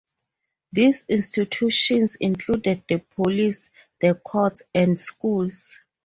[0.71, 3.69] These institutions included the police,
[3.99, 5.77] the courts, and schools.